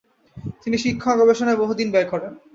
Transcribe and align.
তিনি 0.63 0.77
শিক্ষা 0.77 1.09
ও 1.13 1.19
গবেষণায় 1.19 1.61
বহুদিন 1.61 1.87
ব্যয় 1.91 2.07
করেন। 2.11 2.31